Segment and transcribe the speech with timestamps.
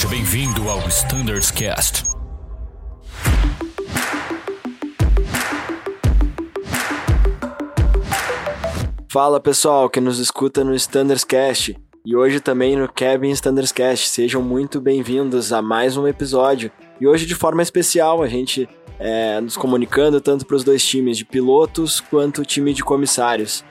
[0.00, 2.04] Seja bem-vindo ao Standards Cast.
[9.12, 14.08] Fala pessoal que nos escuta no Standards Cast e hoje também no Cabin Standards Cast.
[14.08, 16.72] Sejam muito bem-vindos a mais um episódio.
[16.98, 18.66] E hoje, de forma especial, a gente
[18.98, 23.62] é, nos comunicando tanto para os dois times de pilotos quanto o time de comissários.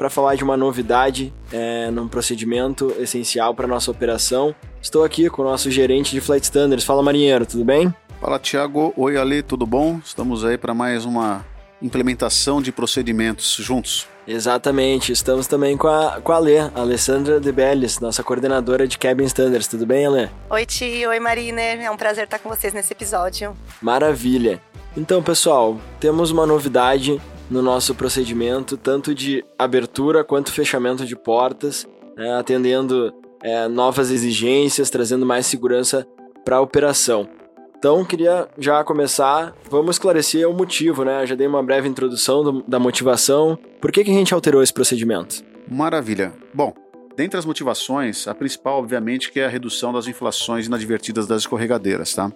[0.00, 5.42] Para falar de uma novidade é, num procedimento essencial para nossa operação, estou aqui com
[5.42, 6.86] o nosso gerente de Flight Standards.
[6.86, 7.94] Fala, marinheiro, tudo bem?
[8.18, 8.94] Fala, Thiago.
[8.96, 10.00] Oi, Ale, tudo bom?
[10.02, 11.44] Estamos aí para mais uma
[11.82, 14.08] implementação de procedimentos juntos.
[14.26, 18.96] Exatamente, estamos também com a, com a Alê, a Alessandra De Bellis, nossa coordenadora de
[18.96, 19.68] Cabin Standards.
[19.68, 20.30] Tudo bem, Alê?
[20.48, 21.06] Oi, Ti.
[21.06, 21.78] Oi, Mariner.
[21.78, 23.54] É um prazer estar com vocês nesse episódio.
[23.82, 24.62] Maravilha.
[24.96, 31.86] Então, pessoal, temos uma novidade no nosso procedimento, tanto de abertura quanto fechamento de portas,
[32.16, 33.12] né, atendendo
[33.42, 36.06] é, novas exigências, trazendo mais segurança
[36.44, 37.28] para a operação.
[37.76, 41.24] Então, queria já começar, vamos esclarecer o motivo, né?
[41.26, 43.58] Já dei uma breve introdução do, da motivação.
[43.80, 45.42] Por que, que a gente alterou esse procedimento?
[45.66, 46.34] Maravilha.
[46.52, 46.74] Bom,
[47.16, 52.12] dentre as motivações, a principal, obviamente, que é a redução das inflações inadvertidas das escorregadeiras,
[52.12, 52.30] tá?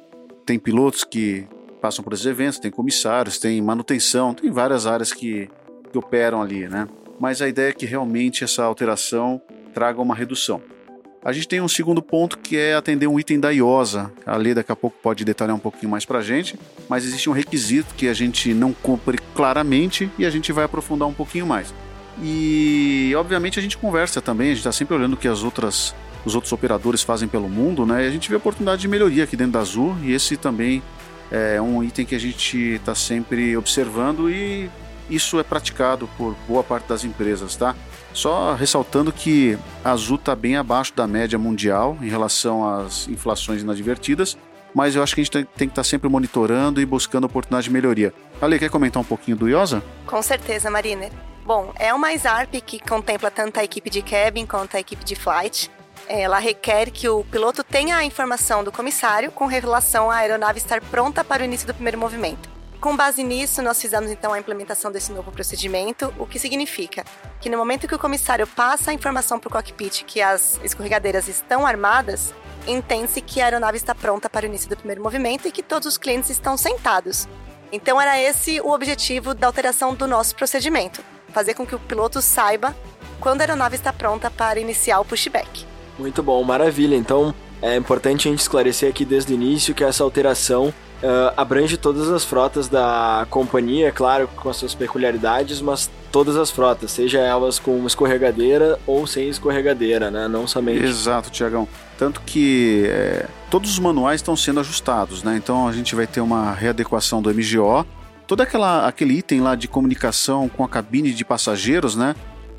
[0.46, 1.46] Tem pilotos que
[1.84, 5.50] passam por esses eventos, tem comissários, tem manutenção, tem várias áreas que,
[5.92, 6.88] que operam ali, né?
[7.20, 9.38] Mas a ideia é que realmente essa alteração
[9.74, 10.62] traga uma redução.
[11.22, 14.10] A gente tem um segundo ponto que é atender um item da IOSA.
[14.24, 17.28] A lei daqui a pouco pode detalhar um pouquinho mais para a gente, mas existe
[17.28, 21.46] um requisito que a gente não cumpre claramente e a gente vai aprofundar um pouquinho
[21.46, 21.74] mais.
[22.22, 25.94] E obviamente a gente conversa também, a gente está sempre olhando o que as outras,
[26.24, 28.04] os outros operadores fazem pelo mundo, né?
[28.04, 30.82] E a gente vê oportunidade de melhoria aqui dentro da Azul e esse também
[31.34, 34.70] é um item que a gente está sempre observando e
[35.10, 37.74] isso é praticado por boa parte das empresas, tá?
[38.12, 43.62] Só ressaltando que a Azul está bem abaixo da média mundial em relação às inflações
[43.62, 44.38] inadvertidas,
[44.72, 47.64] mas eu acho que a gente tem, que estar tá sempre monitorando e buscando oportunidade
[47.64, 48.14] de melhoria.
[48.40, 49.82] Ale, quer comentar um pouquinho do IOSA?
[50.06, 51.10] Com certeza, Mariner.
[51.44, 55.16] Bom, é uma SARP que contempla tanto a equipe de cabin quanto a equipe de
[55.16, 55.70] flight.
[56.08, 60.80] Ela requer que o piloto tenha a informação do comissário com relação à aeronave estar
[60.82, 62.54] pronta para o início do primeiro movimento.
[62.78, 67.02] Com base nisso, nós fizemos então a implementação desse novo procedimento, o que significa
[67.40, 71.26] que no momento que o comissário passa a informação para o cockpit que as escorregadeiras
[71.26, 72.34] estão armadas,
[72.66, 75.88] entende-se que a aeronave está pronta para o início do primeiro movimento e que todos
[75.88, 77.26] os clientes estão sentados.
[77.72, 82.20] Então era esse o objetivo da alteração do nosso procedimento, fazer com que o piloto
[82.20, 82.76] saiba
[83.18, 85.73] quando a aeronave está pronta para iniciar o pushback.
[85.98, 86.96] Muito bom, maravilha.
[86.96, 91.76] Então é importante a gente esclarecer aqui desde o início que essa alteração uh, abrange
[91.76, 97.18] todas as frotas da companhia, claro, com as suas peculiaridades, mas todas as frotas, seja
[97.20, 100.28] elas com escorregadeira ou sem escorregadeira, né?
[100.28, 100.84] Não somente.
[100.84, 101.66] Exato, Tiagão.
[101.98, 105.36] Tanto que é, todos os manuais estão sendo ajustados, né?
[105.36, 107.86] Então a gente vai ter uma readequação do MGO.
[108.26, 112.14] Todo aquela, aquele item lá de comunicação com a cabine de passageiros, né?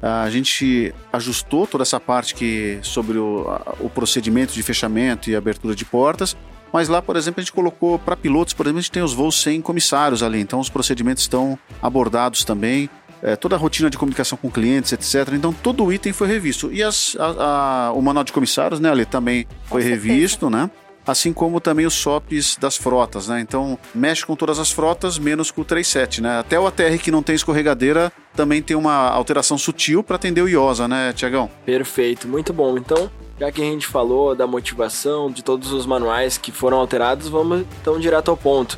[0.07, 3.45] A gente ajustou toda essa parte que sobre o,
[3.79, 6.35] o procedimento de fechamento e abertura de portas
[6.75, 9.13] mas lá, por exemplo, a gente colocou para pilotos, por exemplo, a gente tem os
[9.13, 12.89] voos sem comissários ali, então os procedimentos estão abordados também.
[13.23, 15.33] É, toda a rotina de comunicação com clientes, etc.
[15.35, 16.69] Então todo o item foi revisto.
[16.73, 20.69] E as, a, a, o manual de comissários, né, ali também foi revisto, né?
[21.05, 23.39] Assim como também os SOPs das frotas, né?
[23.39, 26.39] Então mexe com todas as frotas, menos com o 37, né?
[26.39, 30.49] Até o ATR que não tem escorregadeira também tem uma alteração sutil para atender o
[30.49, 31.49] IOSA, né, Tiagão?
[31.65, 32.77] Perfeito, muito bom.
[32.77, 37.29] Então, já que a gente falou da motivação, de todos os manuais que foram alterados,
[37.29, 38.77] vamos então direto ao ponto.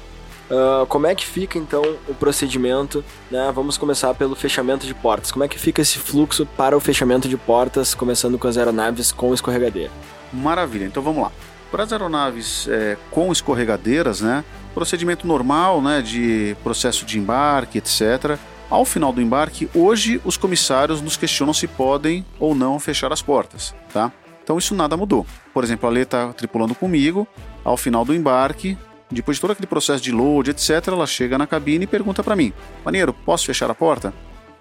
[0.50, 3.04] Uh, como é que fica então o procedimento?
[3.30, 3.52] Né?
[3.54, 5.32] Vamos começar pelo fechamento de portas.
[5.32, 9.12] Como é que fica esse fluxo para o fechamento de portas, começando com as aeronaves
[9.12, 9.92] com escorregadeira?
[10.32, 11.32] Maravilha, então vamos lá.
[11.72, 18.38] Para as aeronaves é, com escorregadeiras, né, procedimento normal né, de processo de embarque, etc.
[18.70, 23.22] Ao final do embarque, hoje os comissários nos questionam se podem ou não fechar as
[23.22, 23.74] portas.
[23.92, 24.12] Tá?
[24.44, 25.26] Então isso nada mudou.
[25.54, 27.28] Por exemplo, a Lê está tripulando comigo,
[27.64, 28.78] ao final do embarque,
[29.10, 32.36] depois de todo aquele processo de load, etc., ela chega na cabine e pergunta para
[32.36, 32.54] mim:
[32.84, 34.14] Maneiro, posso fechar a porta?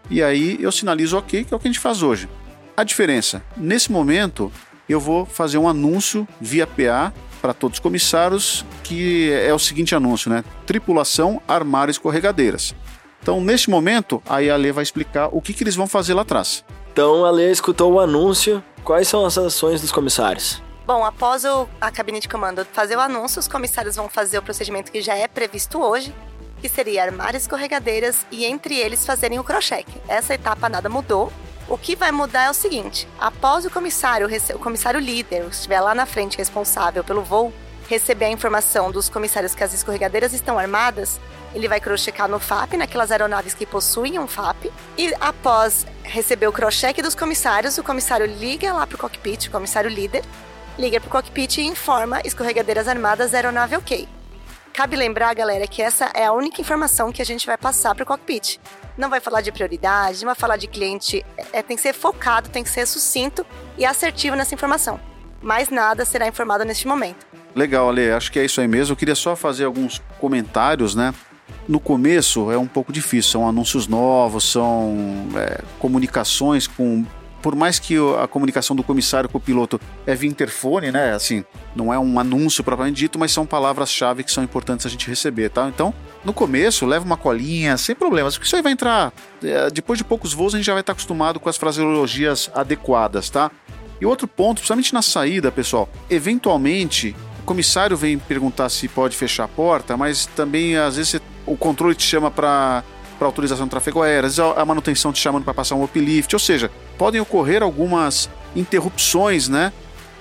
[0.09, 2.29] E aí eu sinalizo ok, que é o que a gente faz hoje.
[2.77, 4.53] A diferença, nesse momento,
[4.93, 9.95] eu vou fazer um anúncio via PA para todos os comissários, que é o seguinte
[9.95, 10.45] anúncio, né?
[10.67, 12.75] Tripulação armar escorregadeiras.
[13.23, 16.23] Então, neste momento, aí a Lê vai explicar o que, que eles vão fazer lá
[16.23, 16.65] atrás.
[16.93, 20.63] Então, a Lê escutou o anúncio, Quais são as ações dos comissários?
[20.87, 24.43] Bom, após o, a cabine de comando fazer o anúncio, os comissários vão fazer o
[24.43, 26.15] procedimento que já é previsto hoje,
[26.61, 30.01] que seria armar escorregadeiras e entre eles fazerem o crocheque.
[30.07, 31.33] Essa etapa nada mudou.
[31.69, 35.81] O que vai mudar é o seguinte: após o comissário, o comissário líder, que estiver
[35.81, 37.53] lá na frente responsável pelo voo,
[37.89, 41.21] receber a informação dos comissários que as escorregadeiras estão armadas,
[41.55, 44.67] ele vai crochecar no FAP, naquelas aeronaves que possuem um FAP,
[44.97, 49.51] e após receber o crocheque dos comissários, o comissário liga lá para o cockpit, o
[49.51, 50.25] comissário líder,
[50.79, 54.09] liga para o cockpit e informa escorregadeiras armadas aeronave ok.
[54.77, 58.03] Cabe lembrar, galera, que essa é a única informação que a gente vai passar para
[58.03, 58.59] o cockpit.
[58.95, 62.51] Não vai falar de prioridade, não vai falar de cliente, é, tem que ser focado,
[62.51, 63.45] tem que ser sucinto
[63.79, 65.01] e assertivo nessa informação.
[65.41, 67.27] Mais nada será informado neste momento.
[67.55, 68.93] Legal, Ale, acho que é isso aí mesmo.
[68.93, 71.15] Eu queria só fazer alguns comentários, né?
[71.67, 74.95] No começo é um pouco difícil, são anúncios novos, são
[75.37, 77.03] é, comunicações com.
[77.43, 81.13] Por mais que a comunicação do comissário com o piloto é via interfone, né?
[81.13, 81.45] Assim,
[81.75, 85.51] não é um anúncio propriamente dito, mas são palavras-chave que são importantes a gente receber,
[85.51, 85.69] tá?
[85.69, 85.95] Então,
[86.25, 89.13] no começo, leva uma colinha, sem problemas, porque isso aí vai entrar.
[89.43, 93.31] É, depois de poucos voos, a gente já vai estar acostumado com as fraseologias adequadas,
[93.31, 93.51] tá?
[94.01, 99.45] E outro ponto, principalmente na saída, pessoal, eventualmente o comissário vem perguntar se pode fechar
[99.45, 102.83] a porta, mas também às vezes o controle te chama para
[103.19, 106.35] para autorização de tráfego aéreo, às vezes a manutenção te chamando para passar um uplift,
[106.35, 109.73] ou seja, podem ocorrer algumas interrupções, né?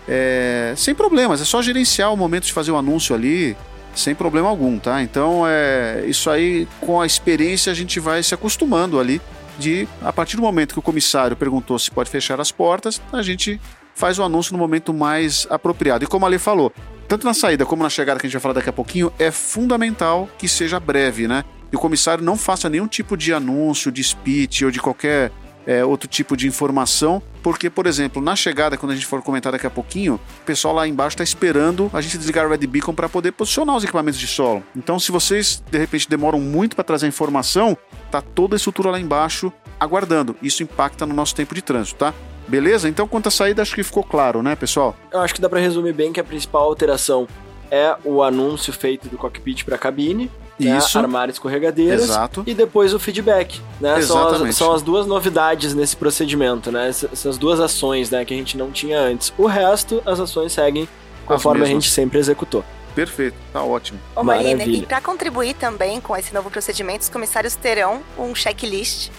[0.07, 3.57] É, sem problemas, é só gerenciar o momento de fazer o anúncio ali,
[3.95, 5.01] sem problema algum, tá?
[5.01, 9.19] Então, é, isso aí, com a experiência, a gente vai se acostumando ali
[9.57, 13.21] de, a partir do momento que o comissário perguntou se pode fechar as portas, a
[13.21, 13.59] gente
[13.95, 16.03] faz o anúncio no momento mais apropriado.
[16.03, 16.71] E como a Lê falou,
[17.07, 19.31] tanto na saída como na chegada, que a gente vai falar daqui a pouquinho, é
[19.31, 21.45] fundamental que seja breve, né?
[21.71, 25.31] E o comissário não faça nenhum tipo de anúncio, de speech ou de qualquer
[25.65, 29.51] é, outro tipo de informação, porque, por exemplo, na chegada, quando a gente for comentar
[29.51, 32.93] daqui a pouquinho, o pessoal lá embaixo está esperando a gente desligar o Red Beacon
[32.93, 34.63] para poder posicionar os equipamentos de solo.
[34.75, 37.77] Então, se vocês de repente demoram muito para trazer a informação,
[38.11, 40.35] tá toda a estrutura lá embaixo aguardando.
[40.41, 42.13] Isso impacta no nosso tempo de trânsito, tá?
[42.47, 42.87] Beleza?
[42.87, 44.95] Então, quanto à saída, acho que ficou claro, né, pessoal?
[45.11, 47.27] Eu acho que dá para resumir bem que a principal alteração
[47.71, 50.29] é o anúncio feito do cockpit para a cabine,
[50.59, 50.97] né, Isso.
[50.97, 52.43] armar escorregadeiras Exato.
[52.47, 54.01] e depois o feedback, né?
[54.01, 56.89] São as, são as duas novidades nesse procedimento, né?
[56.89, 59.33] Ess- Essas duas ações, né, que a gente não tinha antes.
[59.37, 60.87] O resto, as ações seguem
[61.25, 62.63] conforme a gente sempre executou.
[62.93, 63.99] Perfeito, tá ótimo.
[64.15, 64.83] Ô, Marina, Maravilha.
[64.83, 69.09] e para contribuir também com esse novo procedimento, os comissários terão um checklist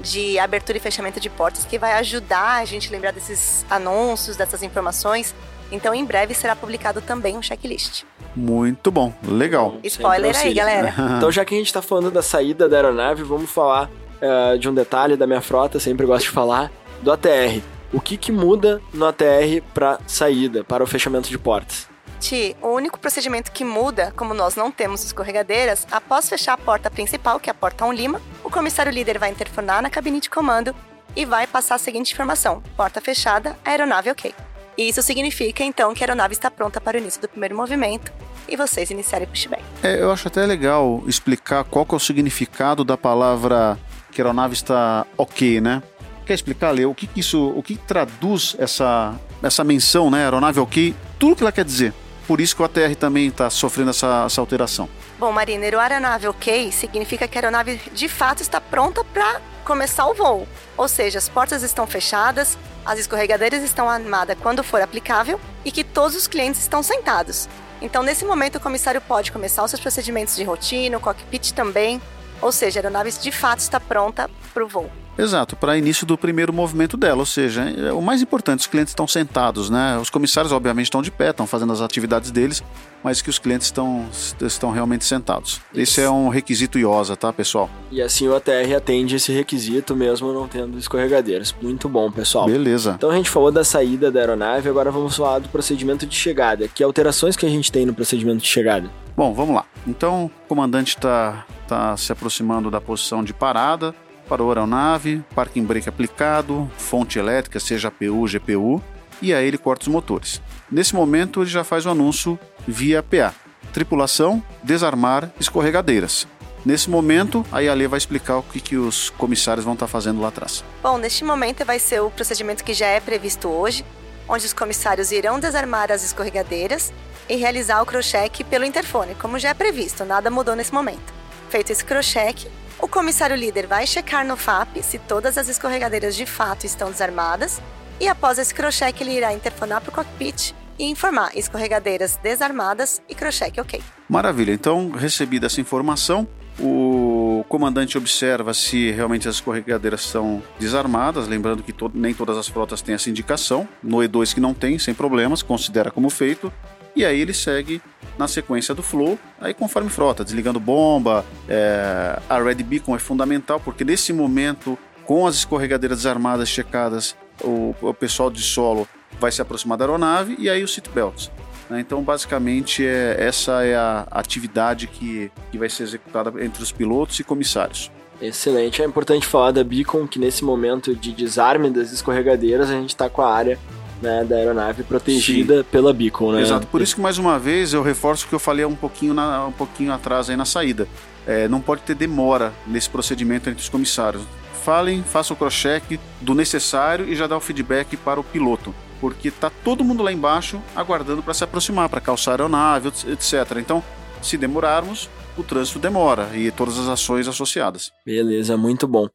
[0.00, 4.36] de abertura e fechamento de portas que vai ajudar a gente a lembrar desses anúncios,
[4.36, 5.34] dessas informações.
[5.70, 8.04] Então, em breve será publicado também um checklist.
[8.34, 9.76] Muito bom, legal.
[9.84, 10.94] Spoiler aí, galera.
[11.16, 13.90] Então, já que a gente tá falando da saída da aeronave, vamos falar
[14.20, 16.70] eh, de um detalhe da minha frota, sempre gosto de falar,
[17.02, 17.60] do ATR.
[17.92, 21.88] O que, que muda no ATR para saída, para o fechamento de portas?
[22.18, 26.90] Ti, o único procedimento que muda, como nós não temos escorregadeiras, após fechar a porta
[26.90, 30.30] principal, que é a porta 1 Lima, o comissário líder vai interfonar na cabine de
[30.30, 30.74] comando
[31.14, 34.34] e vai passar a seguinte informação: porta fechada, aeronave ok.
[34.76, 38.12] E isso significa então que a aeronave está pronta para o início do primeiro movimento
[38.48, 39.62] e vocês iniciarem o pushback.
[39.82, 43.78] É, eu acho até legal explicar qual é o significado da palavra
[44.10, 45.82] que a aeronave está ok, né?
[46.26, 50.24] Quer explicar, Leo, o que, que isso, o que traduz essa, essa menção, né?
[50.24, 51.92] Aeronave ok, tudo que ela quer dizer.
[52.26, 54.88] Por isso que o ATR também está sofrendo essa, essa alteração.
[55.18, 60.06] Bom, Mariner, o aeronave ok significa que a aeronave de fato está pronta para começar
[60.06, 60.46] o voo.
[60.76, 65.82] Ou seja, as portas estão fechadas, as escorregadeiras estão armadas quando for aplicável e que
[65.82, 67.48] todos os clientes estão sentados.
[67.80, 72.00] Então, nesse momento, o comissário pode começar os seus procedimentos de rotina, o cockpit também.
[72.40, 75.03] Ou seja, a aeronave de fato está pronta para o voo.
[75.16, 78.90] Exato, para início do primeiro movimento dela, ou seja, é o mais importante, os clientes
[78.90, 79.96] estão sentados, né?
[79.98, 82.62] Os comissários, obviamente, estão de pé, estão fazendo as atividades deles,
[83.02, 84.06] mas que os clientes estão,
[84.40, 85.60] estão realmente sentados.
[85.74, 87.68] Esse é um requisito IOSA, tá, pessoal?
[87.90, 91.54] E assim o ATR atende esse requisito mesmo não tendo escorregadeiras.
[91.60, 92.46] Muito bom, pessoal.
[92.46, 92.94] Beleza.
[92.96, 96.66] Então a gente falou da saída da aeronave, agora vamos falar do procedimento de chegada.
[96.66, 98.90] Que alterações que a gente tem no procedimento de chegada?
[99.16, 99.64] Bom, vamos lá.
[99.86, 103.94] Então, o comandante está tá se aproximando da posição de parada,
[104.28, 108.82] parou a aeronave, parking brake aplicado, fonte elétrica, seja APU, GPU,
[109.20, 110.40] e aí ele corta os motores.
[110.70, 113.34] Nesse momento, ele já faz o anúncio via PA.
[113.72, 116.26] Tripulação, desarmar escorregadeiras.
[116.64, 120.20] Nesse momento, aí a Lê vai explicar o que, que os comissários vão estar fazendo
[120.20, 120.64] lá atrás.
[120.82, 123.84] Bom, neste momento vai ser o procedimento que já é previsto hoje,
[124.26, 126.90] onde os comissários irão desarmar as escorregadeiras
[127.28, 131.12] e realizar o crocheque pelo interfone, como já é previsto, nada mudou nesse momento.
[131.50, 132.48] Feito esse crocheque,
[132.84, 137.58] o comissário líder vai checar no FAP se todas as escorregadeiras de fato estão desarmadas
[137.98, 143.14] e após esse crocheque ele irá interfonar para o cockpit e informar escorregadeiras desarmadas e
[143.14, 143.82] crocheque ok.
[144.06, 151.64] Maravilha, então recebida essa informação, O comandante observa se realmente as escorregadeiras são desarmadas, lembrando
[151.64, 153.68] que to nem todas as frotas têm essa indicação.
[153.82, 156.52] No E2 que não tem, sem problemas, considera como feito.
[156.96, 157.82] E aí ele segue
[158.18, 161.24] na sequência do flow, aí conforme frota, desligando bomba.
[161.48, 162.18] É...
[162.28, 167.92] a Red Beacon é fundamental, porque nesse momento, com as escorregadeiras desarmadas checadas, o, o
[167.92, 168.86] pessoal de solo
[169.18, 171.30] vai se aproximar da aeronave e aí os seatbelts.
[171.68, 171.80] Né?
[171.80, 177.18] Então, basicamente, é, essa é a atividade que, que vai ser executada entre os pilotos
[177.18, 177.90] e comissários.
[178.20, 178.80] Excelente.
[178.80, 183.08] É importante falar da Beacon que nesse momento de desarme das escorregadeiras a gente está
[183.08, 183.58] com a área
[184.00, 185.64] né, da aeronave protegida Sim.
[185.70, 186.42] pela Beacon, né?
[186.42, 186.66] Exato.
[186.66, 189.46] Por isso que mais uma vez eu reforço o que eu falei um pouquinho, na,
[189.46, 190.86] um pouquinho atrás aí na saída.
[191.26, 194.22] É, não pode ter demora nesse procedimento entre os comissários.
[194.62, 199.30] Falem, façam o cross-check do necessário e já dá o feedback para o piloto porque
[199.30, 203.58] tá todo mundo lá embaixo aguardando para se aproximar, para calçar a aeronave, etc.
[203.58, 203.84] Então,
[204.22, 207.92] se demorarmos, o trânsito demora e todas as ações associadas.
[208.06, 209.08] Beleza, muito bom.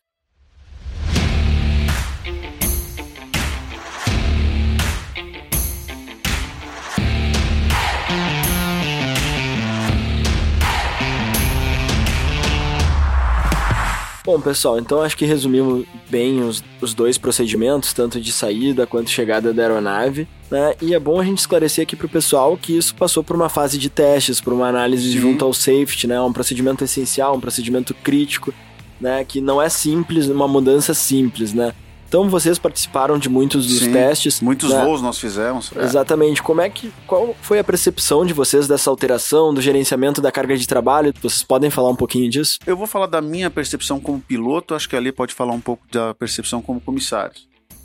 [14.29, 19.09] Bom, pessoal, então acho que resumimos bem os, os dois procedimentos, tanto de saída quanto
[19.09, 20.27] chegada da aeronave.
[20.51, 20.75] Né?
[20.79, 23.50] E é bom a gente esclarecer aqui para o pessoal que isso passou por uma
[23.50, 25.17] fase de testes, por uma análise Sim.
[25.17, 26.21] junto ao safety, né?
[26.21, 28.53] um procedimento essencial, um procedimento crítico,
[29.01, 29.25] né?
[29.25, 31.74] que não é simples, uma mudança simples, né?
[32.09, 34.41] Então vocês participaram de muitos dos Sim, testes.
[34.41, 34.83] Muitos né?
[34.83, 35.71] voos nós fizemos.
[35.75, 35.83] É.
[35.83, 36.41] Exatamente.
[36.41, 40.57] Como é que qual foi a percepção de vocês dessa alteração, do gerenciamento da carga
[40.57, 41.13] de trabalho?
[41.21, 42.57] Vocês podem falar um pouquinho disso?
[42.65, 45.83] Eu vou falar da minha percepção como piloto, acho que ali pode falar um pouco
[45.91, 47.33] da percepção como comissário.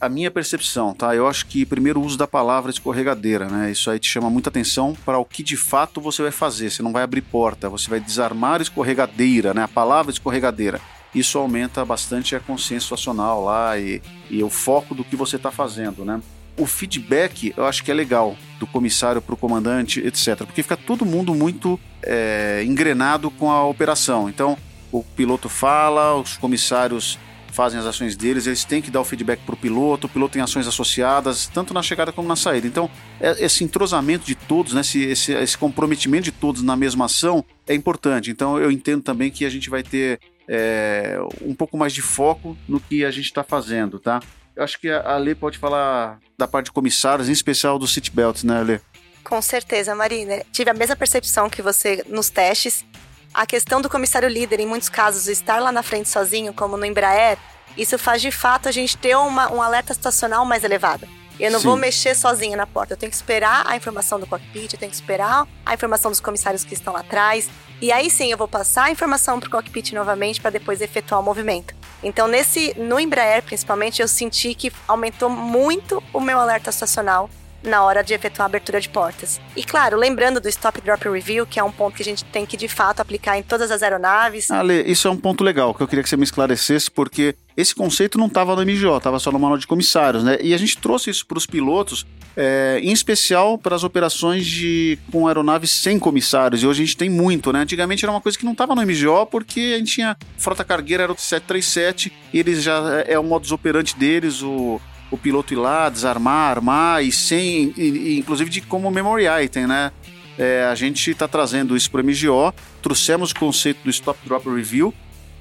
[0.00, 1.14] A minha percepção, tá?
[1.14, 3.70] Eu acho que primeiro o uso da palavra escorregadeira, né?
[3.70, 6.70] Isso aí te chama muita atenção para o que de fato você vai fazer.
[6.70, 9.64] Você não vai abrir porta, você vai desarmar escorregadeira, né?
[9.64, 10.80] A palavra escorregadeira
[11.14, 15.50] isso aumenta bastante a consciência situacional lá e, e o foco do que você está
[15.50, 16.20] fazendo, né?
[16.56, 20.38] O feedback eu acho que é legal do comissário para o comandante, etc.
[20.38, 24.28] Porque fica todo mundo muito é, engrenado com a operação.
[24.28, 24.56] Então
[24.92, 27.18] o piloto fala, os comissários
[27.54, 30.32] fazem as ações deles, eles têm que dar o feedback para o piloto, o piloto
[30.32, 32.66] tem ações associadas, tanto na chegada como na saída.
[32.66, 32.90] Então,
[33.20, 37.44] é, esse entrosamento de todos, né, esse, esse, esse comprometimento de todos na mesma ação
[37.66, 38.30] é importante.
[38.30, 40.18] Então, eu entendo também que a gente vai ter
[40.48, 44.20] é, um pouco mais de foco no que a gente está fazendo, tá?
[44.54, 48.44] Eu acho que a Lê pode falar da parte de comissários, em especial do seatbelt,
[48.44, 48.80] né, Lê?
[49.24, 50.42] Com certeza, Marina.
[50.52, 52.84] Tive a mesma percepção que você nos testes.
[53.32, 56.86] A questão do comissário líder, em muitos casos, estar lá na frente sozinho, como no
[56.86, 57.36] Embraer,
[57.76, 61.08] isso faz de fato a gente ter uma, um alerta situacional mais elevado.
[61.38, 61.66] Eu não Sim.
[61.66, 62.94] vou mexer sozinha na porta.
[62.94, 66.20] Eu tenho que esperar a informação do cockpit, eu tenho que esperar a informação dos
[66.20, 67.48] comissários que estão lá atrás.
[67.80, 71.20] E aí sim eu vou passar a informação para o cockpit novamente para depois efetuar
[71.20, 71.74] o movimento.
[72.02, 77.30] Então, nesse no Embraer, principalmente, eu senti que aumentou muito o meu alerta estacional
[77.64, 79.40] na hora de efetuar a abertura de portas.
[79.56, 82.46] E claro, lembrando do Stop Drop Review, que é um ponto que a gente tem
[82.46, 84.50] que de fato aplicar em todas as aeronaves.
[84.50, 87.74] Ale, isso é um ponto legal que eu queria que você me esclarecesse, porque esse
[87.74, 90.38] conceito não estava no MGO, estava só no manual de comissários, né?
[90.40, 92.04] E a gente trouxe isso para os pilotos,
[92.36, 96.62] é, em especial para as operações de com aeronaves sem comissários.
[96.62, 97.60] E hoje a gente tem muito, né?
[97.60, 101.04] Antigamente era uma coisa que não estava no MGO, porque a gente tinha frota cargueira
[101.04, 104.80] era o 737, eles já é, é o modus operandi deles, o
[105.14, 109.92] o piloto ir lá, desarmar, armar e sem, e, inclusive de como memory item, né?
[110.36, 112.52] É, a gente está trazendo isso para o MGO,
[112.82, 114.92] trouxemos o conceito do Stop Drop Review,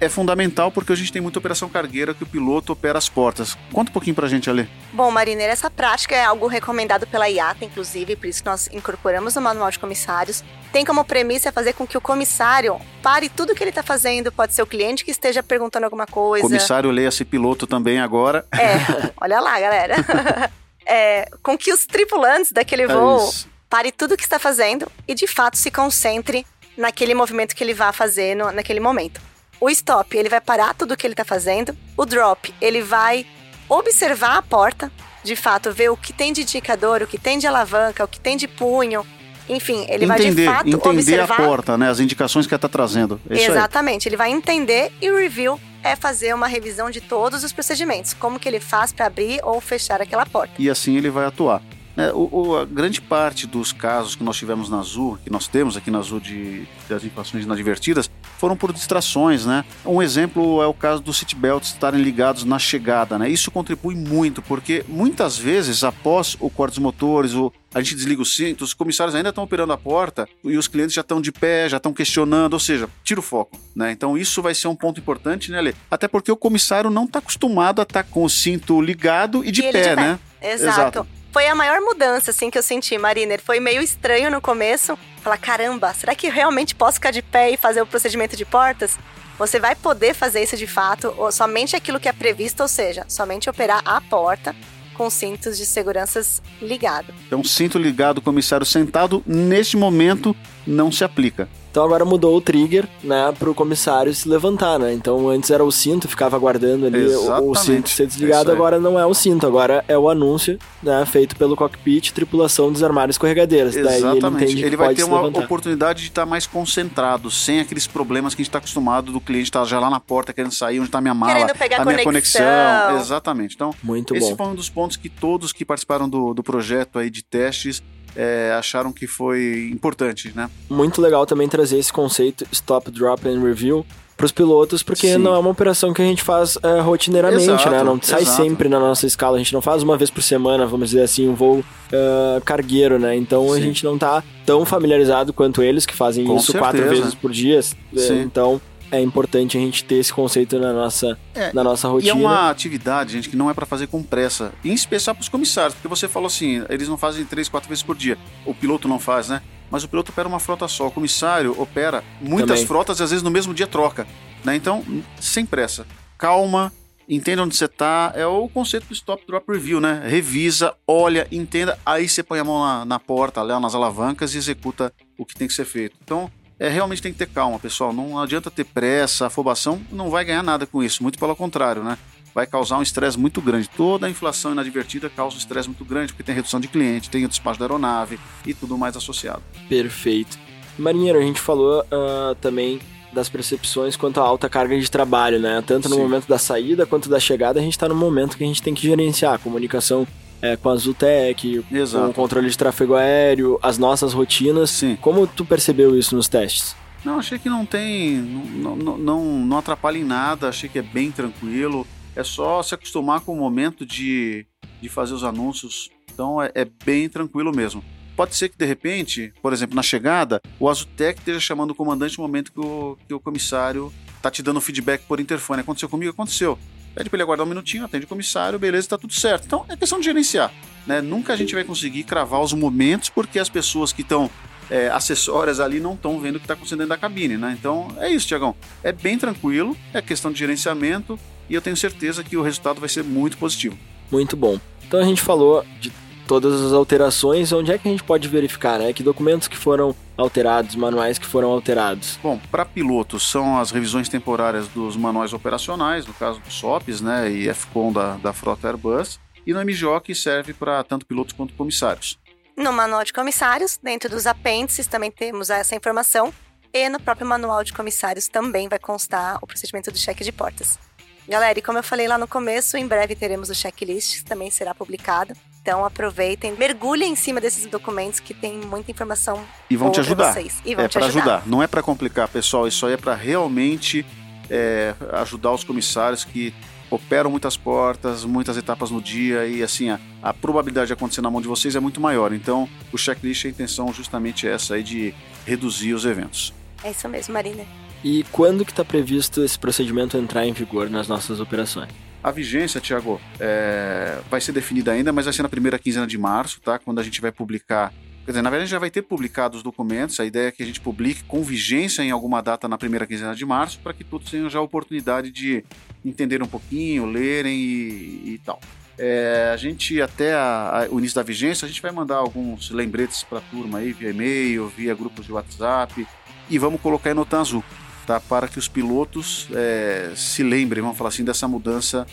[0.03, 3.57] é fundamental porque a gente tem muita operação cargueira que o piloto opera as portas.
[3.71, 4.69] Conta um pouquinho pra gente, Ali.
[4.91, 9.35] Bom, Marineiro, essa prática é algo recomendado pela IATA, inclusive, por isso que nós incorporamos
[9.35, 10.43] no manual de comissários.
[10.71, 14.31] Tem como premissa fazer com que o comissário pare tudo que ele está fazendo.
[14.31, 16.43] Pode ser o cliente que esteja perguntando alguma coisa.
[16.43, 18.45] Comissário leia-se piloto também agora.
[18.51, 19.95] É, olha lá, galera.
[20.85, 25.15] é, com que os tripulantes daquele é voo é pare tudo que está fazendo e
[25.15, 26.45] de fato se concentre
[26.77, 29.19] naquele movimento que ele vai fazer no, naquele momento.
[29.63, 31.73] O stop, ele vai parar tudo o que ele está fazendo.
[31.95, 33.25] O drop, ele vai
[33.69, 34.91] observar a porta,
[35.23, 38.19] de fato, ver o que tem de indicador, o que tem de alavanca, o que
[38.19, 39.05] tem de punho.
[39.47, 41.39] Enfim, ele entender, vai de fato entender observar.
[41.39, 41.89] a porta, né?
[41.89, 43.21] As indicações que ela está trazendo.
[43.29, 47.53] É Exatamente, ele vai entender e o review é fazer uma revisão de todos os
[47.53, 50.55] procedimentos, como que ele faz para abrir ou fechar aquela porta.
[50.59, 51.61] E assim ele vai atuar.
[51.95, 55.47] É, o, o, a grande parte dos casos que nós tivemos na Azul, que nós
[55.47, 58.09] temos aqui na Azul de, das inflações inadvertidas,
[58.43, 59.63] foram por distrações, né?
[59.85, 63.29] Um exemplo é o caso dos seatbelts estarem ligados na chegada, né?
[63.29, 68.21] Isso contribui muito, porque muitas vezes, após o corte dos motores, o, a gente desliga
[68.21, 71.31] o cinto, os comissários ainda estão operando a porta e os clientes já estão de
[71.31, 73.93] pé, já estão questionando, ou seja, tira o foco, né?
[73.93, 75.73] Então isso vai ser um ponto importante, né, Lê?
[75.89, 79.51] Até porque o comissário não está acostumado a estar tá com o cinto ligado e
[79.51, 80.19] de, e pé, de pé, né?
[80.43, 80.99] Exato.
[80.99, 81.07] Exato.
[81.31, 83.41] Foi a maior mudança, assim, que eu senti, Mariner.
[83.41, 84.97] Foi meio estranho no começo.
[85.23, 88.99] Falar, caramba, será que realmente posso ficar de pé e fazer o procedimento de portas?
[89.39, 93.03] Você vai poder fazer isso de fato, ou somente aquilo que é previsto, ou seja,
[93.07, 94.55] somente operar a porta
[94.93, 97.15] com cintos de seguranças ligados.
[97.25, 100.35] Então, cinto ligado, comissário sentado, neste momento
[100.67, 101.49] não se aplica.
[101.73, 104.93] Então agora mudou o trigger, né, pro comissário se levantar, né?
[104.93, 108.79] Então antes era o cinto, ficava aguardando ali o, o cinto ser desligado, é agora
[108.79, 113.75] não é o cinto, agora é o anúncio, né, feito pelo cockpit, tripulação desarmar escorregadeiras.
[113.75, 114.45] Exatamente.
[114.45, 118.35] Daí ele, ele vai ter uma oportunidade de estar tá mais concentrado, sem aqueles problemas
[118.35, 120.77] que a gente está acostumado do cliente estar tá já lá na porta querendo sair,
[120.77, 122.45] onde está minha mala, querendo pegar a minha conexão.
[122.45, 122.99] conexão.
[122.99, 123.55] Exatamente.
[123.55, 124.37] Então, Muito esse bom.
[124.37, 127.81] foi um dos pontos que todos que participaram do, do projeto aí de testes
[128.15, 130.49] é, acharam que foi importante, né?
[130.69, 135.17] Muito legal também trazer esse conceito Stop, Drop and Review para os pilotos, porque Sim.
[135.17, 137.53] não é uma operação que a gente faz é, rotineiramente, né?
[137.53, 137.83] exato, né?
[137.83, 138.43] Não sai exato.
[138.43, 141.27] sempre na nossa escala, a gente não faz uma vez por semana, vamos dizer assim,
[141.27, 143.15] um voo uh, cargueiro, né?
[143.15, 143.57] Então Sim.
[143.57, 146.71] a gente não tá tão familiarizado quanto eles, que fazem Com isso certeza.
[146.71, 147.61] quatro vezes por dia.
[147.61, 148.21] Sim.
[148.21, 148.61] Então
[148.93, 152.07] é importante a gente ter esse conceito na nossa, é, na nossa rotina.
[152.07, 154.53] E é uma atividade, gente, que não é para fazer com pressa.
[154.63, 157.83] Em especial para os comissários, porque você falou assim, eles não fazem três, quatro vezes
[157.83, 158.19] por dia.
[158.45, 159.41] O piloto não faz, né?
[159.71, 160.87] Mas o piloto opera uma frota só.
[160.87, 162.67] O comissário opera muitas Também.
[162.67, 164.05] frotas e às vezes no mesmo dia troca.
[164.43, 164.55] Né?
[164.55, 164.83] Então,
[165.19, 165.87] sem pressa.
[166.15, 166.71] Calma,
[167.09, 168.13] entenda onde você está.
[168.15, 170.03] É o conceito do Stop Drop Review, né?
[170.05, 174.37] Revisa, olha, entenda, aí você põe a mão na, na porta, lá nas alavancas e
[174.37, 175.97] executa o que tem que ser feito.
[176.03, 176.29] Então,
[176.59, 177.91] é, realmente tem que ter calma, pessoal.
[177.93, 181.03] Não adianta ter pressa, afobação, não vai ganhar nada com isso.
[181.03, 181.97] Muito pelo contrário, né?
[182.33, 183.69] Vai causar um estresse muito grande.
[183.69, 187.25] Toda a inflação inadvertida causa um estresse muito grande, porque tem redução de cliente, tem
[187.25, 189.41] o despacho da aeronave e tudo mais associado.
[189.69, 190.37] Perfeito.
[190.77, 192.79] Marinheiro, a gente falou uh, também
[193.13, 195.63] das percepções quanto à alta carga de trabalho, né?
[195.65, 196.01] Tanto no Sim.
[196.01, 198.73] momento da saída quanto da chegada, a gente está no momento que a gente tem
[198.73, 200.07] que gerenciar a comunicação
[200.43, 202.03] é, com a Zultec, Exato.
[202.03, 204.69] com o controle de tráfego aéreo, as nossas rotinas.
[204.71, 204.97] Sim.
[204.99, 206.75] Como tu percebeu isso nos testes?
[207.05, 208.17] Não, achei que não tem.
[208.17, 211.87] Não, não, não, não atrapalha em nada, achei que é bem tranquilo.
[212.13, 214.45] É só se acostumar com o momento de,
[214.81, 215.89] de fazer os anúncios.
[216.13, 217.81] Então é, é bem tranquilo mesmo.
[218.13, 222.17] Pode ser que de repente, por exemplo, na chegada, o Azutec esteja chamando o comandante
[222.17, 225.61] no momento que o, que o comissário tá te dando feedback por interfone.
[225.61, 226.11] Aconteceu comigo?
[226.11, 226.59] Aconteceu.
[226.95, 229.45] Pede para ele aguardar um minutinho, atende o comissário, beleza, tá tudo certo.
[229.45, 230.51] Então é questão de gerenciar.
[230.85, 231.01] Né?
[231.01, 234.29] Nunca a gente vai conseguir cravar os momentos porque as pessoas que estão
[234.69, 237.37] é, acessórias ali não estão vendo o que está acontecendo dentro da cabine.
[237.37, 237.55] Né?
[237.57, 238.55] Então é isso, Tiagão.
[238.83, 242.89] É bem tranquilo, é questão de gerenciamento e eu tenho certeza que o resultado vai
[242.89, 243.77] ser muito positivo.
[244.11, 244.59] Muito bom.
[244.85, 245.91] Então a gente falou de
[246.27, 248.93] todas as alterações, onde é que a gente pode verificar, né?
[248.93, 252.19] Que documentos que foram alterados, manuais que foram alterados?
[252.21, 257.29] Bom, para pilotos são as revisões temporárias dos manuais operacionais, no caso do SOPs, né,
[257.29, 262.19] e FCOM da, da frota Airbus, e no MJOC serve para tanto pilotos quanto comissários.
[262.55, 266.33] No manual de comissários, dentro dos apêndices, também temos essa informação,
[266.71, 270.79] e no próprio manual de comissários também vai constar o procedimento do cheque de portas.
[271.27, 274.51] Galera, e como eu falei lá no começo, em breve teremos o checklist, que também
[274.51, 275.33] será publicado.
[275.63, 280.33] Então aproveitem, mergulhem em cima desses documentos que tem muita informação e vão te ajudar.
[280.33, 280.61] Vocês.
[280.65, 281.35] E vão é para ajudar.
[281.35, 281.47] ajudar.
[281.47, 282.67] Não é para complicar, pessoal.
[282.67, 284.05] Isso aí é para realmente
[284.49, 286.53] é, ajudar os comissários que
[286.89, 291.31] operam muitas portas, muitas etapas no dia e assim a, a, probabilidade de acontecer na
[291.31, 292.33] mão de vocês é muito maior.
[292.33, 296.53] Então o checklist a intenção justamente é essa aí de reduzir os eventos.
[296.83, 297.63] É isso mesmo, Marina.
[298.03, 302.02] E quando que está previsto esse procedimento entrar em vigor nas nossas operações?
[302.23, 304.17] A vigência, Tiago, é...
[304.29, 306.79] vai ser definida ainda, mas vai ser na primeira quinzena de março, tá?
[306.79, 307.91] Quando a gente vai publicar.
[308.23, 310.17] Quer dizer, na verdade, já vai ter publicado os documentos.
[310.21, 313.35] A ideia é que a gente publique com vigência em alguma data na primeira quinzena
[313.35, 315.65] de março, para que todos tenham já a oportunidade de
[316.05, 318.61] entender um pouquinho, lerem e, e tal.
[318.97, 322.69] É, a gente, até a, a, o início da vigência, a gente vai mandar alguns
[322.71, 326.07] lembretes para a turma aí, via e-mail, via grupos de WhatsApp,
[326.49, 327.63] e vamos colocar em nota azul
[328.05, 328.19] tá?
[328.19, 332.05] para que os pilotos é, se lembrem, vamos falar assim, dessa mudança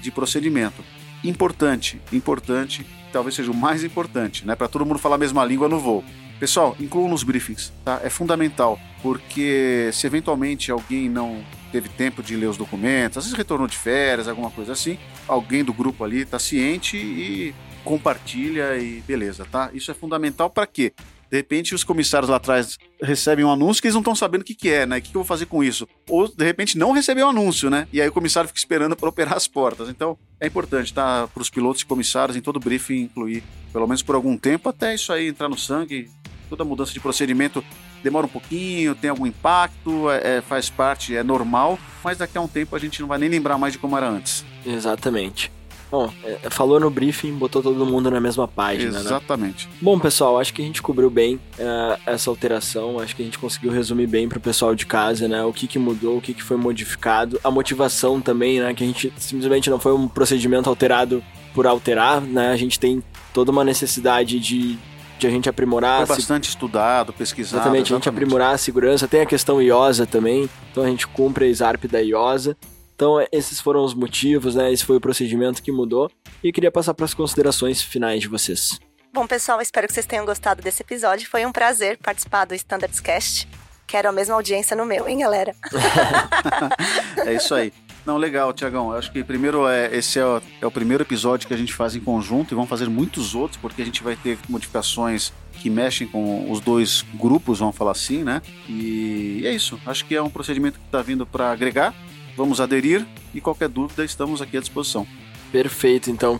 [0.00, 0.84] de procedimento.
[1.24, 4.54] Importante, importante, talvez seja o mais importante, né?
[4.54, 6.04] para todo mundo falar a mesma língua no voo.
[6.38, 8.00] Pessoal, incluam nos briefings, tá?
[8.04, 13.36] É fundamental, porque se eventualmente alguém não teve tempo de ler os documentos, às vezes
[13.36, 19.00] retornou de férias, alguma coisa assim, alguém do grupo ali está ciente e compartilha e
[19.00, 19.70] beleza, tá?
[19.74, 20.92] Isso é fundamental para quê?
[21.30, 24.44] De repente, os comissários lá atrás recebem um anúncio que eles não estão sabendo o
[24.44, 24.98] que, que é, né?
[24.98, 25.86] O que, que eu vou fazer com isso?
[26.08, 27.86] Ou, de repente, não recebeu o anúncio, né?
[27.92, 29.88] E aí o comissário fica esperando para operar as portas.
[29.88, 31.28] Então, é importante, tá?
[31.32, 34.94] Para os pilotos e comissários, em todo briefing, incluir, pelo menos por algum tempo, até
[34.94, 36.10] isso aí entrar no sangue.
[36.48, 37.62] Toda mudança de procedimento
[38.02, 42.40] demora um pouquinho, tem algum impacto, é, é, faz parte, é normal, mas daqui a
[42.40, 44.44] um tempo a gente não vai nem lembrar mais de como era antes.
[44.64, 45.52] Exatamente.
[45.90, 49.00] Bom, é, falou no briefing, botou todo mundo na mesma página, né?
[49.00, 49.66] Exatamente.
[49.66, 49.72] Né?
[49.80, 53.38] Bom, pessoal, acho que a gente cobriu bem uh, essa alteração, acho que a gente
[53.38, 55.42] conseguiu resumir bem para o pessoal de casa, né?
[55.44, 58.74] O que, que mudou, o que, que foi modificado, a motivação também, né?
[58.74, 61.22] Que a gente simplesmente não foi um procedimento alterado
[61.54, 62.50] por alterar, né?
[62.50, 64.78] A gente tem toda uma necessidade de,
[65.18, 66.06] de a gente aprimorar.
[66.06, 66.50] Foi bastante se...
[66.50, 67.62] estudado, pesquisado.
[67.62, 69.08] Exatamente, exatamente, a gente aprimorar a segurança.
[69.08, 72.54] Tem a questão IOSA também, então a gente cumpre a SARP da IOSA.
[72.98, 74.72] Então, esses foram os motivos, né?
[74.72, 76.10] Esse foi o procedimento que mudou.
[76.42, 78.80] E queria passar para as considerações finais de vocês.
[79.12, 81.28] Bom, pessoal, espero que vocês tenham gostado desse episódio.
[81.30, 83.48] Foi um prazer participar do Standards Cast.
[83.86, 85.54] Quero a mesma audiência no meu, hein, galera?
[87.24, 87.72] é isso aí.
[88.04, 88.90] Não, legal, Tiagão.
[88.90, 91.94] Acho que primeiro é, esse é o, é o, primeiro episódio que a gente faz
[91.94, 96.08] em conjunto e vamos fazer muitos outros, porque a gente vai ter modificações que mexem
[96.08, 98.42] com os dois grupos, vamos falar assim, né?
[98.68, 99.78] E é isso.
[99.86, 101.94] Acho que é um procedimento que está vindo para agregar
[102.38, 105.04] vamos aderir e qualquer dúvida estamos aqui à disposição.
[105.50, 106.38] Perfeito, então.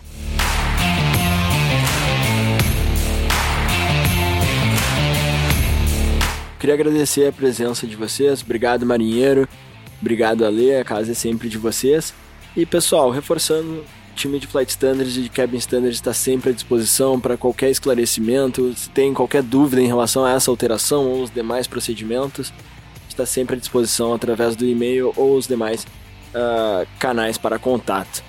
[6.57, 8.41] Queria agradecer a presença de vocês.
[8.41, 9.47] Obrigado, marinheiro.
[10.01, 10.75] Obrigado, Ale.
[10.75, 12.13] A casa é sempre de vocês.
[12.55, 16.53] E, pessoal, reforçando, o time de Flight Standards e de Cabin Standards está sempre à
[16.53, 18.73] disposição para qualquer esclarecimento.
[18.73, 22.53] Se tem qualquer dúvida em relação a essa alteração ou os demais procedimentos,
[23.09, 25.85] está sempre à disposição através do e-mail ou os demais
[26.33, 28.23] uh, canais para contato.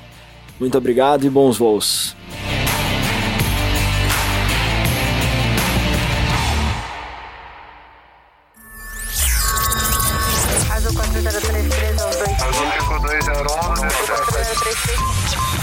[0.58, 2.16] Muito obrigado e bons voos.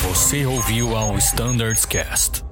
[0.04, 2.47] Você ouviu ao Standards Cast.